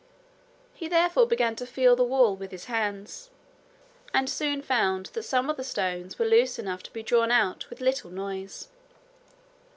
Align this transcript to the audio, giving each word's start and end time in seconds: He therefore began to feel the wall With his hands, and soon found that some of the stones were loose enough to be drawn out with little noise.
He 0.73 0.87
therefore 0.87 1.27
began 1.27 1.55
to 1.57 1.65
feel 1.67 1.95
the 1.95 2.03
wall 2.03 2.35
With 2.35 2.49
his 2.49 2.65
hands, 2.65 3.29
and 4.15 4.27
soon 4.27 4.63
found 4.63 5.11
that 5.13 5.21
some 5.21 5.47
of 5.47 5.57
the 5.57 5.63
stones 5.63 6.17
were 6.17 6.25
loose 6.25 6.57
enough 6.57 6.81
to 6.81 6.91
be 6.91 7.03
drawn 7.03 7.29
out 7.29 7.69
with 7.69 7.81
little 7.81 8.09
noise. 8.09 8.69